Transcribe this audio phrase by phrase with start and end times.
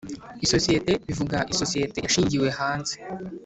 [0.45, 2.93] Isosiyete bivuga isosiyete yashingiwe hanze